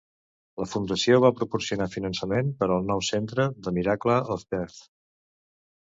La 0.61 0.65
fundació 0.71 1.19
va 1.25 1.31
proporcionar 1.41 1.89
finançament 1.97 2.51
per 2.63 2.71
al 2.77 2.89
nou 2.95 3.07
centre 3.13 3.49
de 3.69 3.77
Miracle 3.79 4.21
of 4.39 4.51
Birth. 4.55 4.85